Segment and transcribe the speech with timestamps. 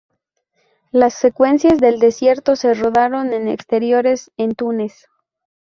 [0.91, 5.05] Las secuencias del desierto se rodaron en exteriores en Túnez.